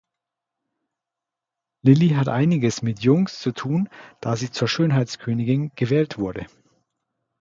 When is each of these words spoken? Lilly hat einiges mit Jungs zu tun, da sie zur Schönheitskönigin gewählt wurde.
Lilly 1.83 2.09
hat 2.15 2.27
einiges 2.27 2.81
mit 2.81 3.01
Jungs 3.01 3.37
zu 3.37 3.51
tun, 3.51 3.87
da 4.19 4.35
sie 4.35 4.49
zur 4.49 4.67
Schönheitskönigin 4.67 5.71
gewählt 5.75 6.17
wurde. 6.17 6.47